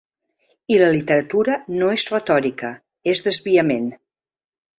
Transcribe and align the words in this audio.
I 0.75 0.77
la 0.81 0.87
literatura 0.95 1.57
no 1.73 1.91
és 1.97 2.07
retòrica, 2.15 2.73
és 3.15 3.23
desviament. 3.29 3.87